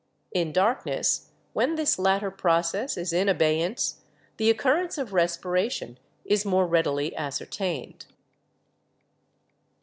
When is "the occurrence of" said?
4.37-5.13